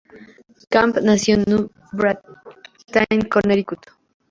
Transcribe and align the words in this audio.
Camp 0.71 0.97
nació 1.03 1.35
en 1.35 1.43
New 1.45 1.69
Britain, 1.91 3.21
Connecticut. 3.29 3.85